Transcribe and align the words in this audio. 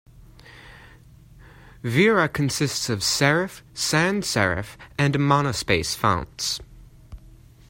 Vera 1.83 2.27
consists 2.27 2.89
of 2.89 3.01
serif, 3.01 3.61
sans-serif, 3.75 4.75
and 4.97 5.13
monospace 5.13 5.95
fonts. 5.95 6.59